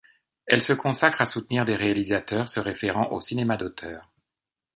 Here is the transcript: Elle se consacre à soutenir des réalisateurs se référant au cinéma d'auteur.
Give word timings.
Elle 0.47 0.63
se 0.63 0.73
consacre 0.73 1.21
à 1.21 1.25
soutenir 1.25 1.63
des 1.63 1.75
réalisateurs 1.75 2.47
se 2.47 2.59
référant 2.59 3.11
au 3.11 3.21
cinéma 3.21 3.55
d'auteur. 3.55 4.11